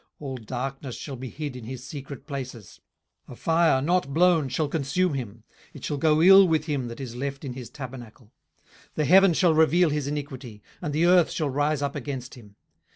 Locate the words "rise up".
11.51-11.95